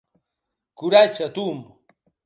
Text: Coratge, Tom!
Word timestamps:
Coratge, 0.83 1.31
Tom! 1.37 1.59